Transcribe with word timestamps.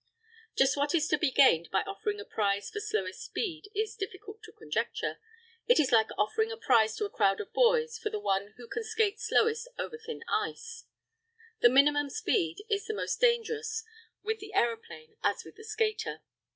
Just 0.57 0.75
what 0.75 0.95
is 0.95 1.07
to 1.09 1.17
be 1.19 1.29
gained 1.29 1.69
by 1.71 1.83
offering 1.83 2.19
a 2.19 2.25
prize 2.25 2.71
for 2.71 2.79
slowest 2.79 3.21
speed 3.23 3.69
is 3.75 3.95
difficult 3.95 4.41
to 4.41 4.51
conjecture. 4.51 5.19
It 5.67 5.79
is 5.79 5.91
like 5.91 6.09
offering 6.17 6.51
a 6.51 6.57
prize 6.57 6.95
to 6.95 7.05
a 7.05 7.09
crowd 7.11 7.39
of 7.39 7.53
boys 7.53 7.99
for 7.99 8.09
the 8.09 8.17
one 8.19 8.55
who 8.57 8.67
can 8.67 8.83
skate 8.83 9.19
slowest 9.19 9.67
over 9.77 9.99
thin 9.99 10.23
ice. 10.27 10.85
The 11.59 11.69
minimum 11.69 12.09
speed 12.09 12.63
is 12.67 12.87
the 12.87 12.95
most 12.95 13.19
dangerous 13.21 13.83
with 14.23 14.39
the 14.39 14.55
aeroplane 14.55 15.17
as 15.23 15.45
with 15.45 15.55
the 15.55 15.63
skater. 15.63 16.23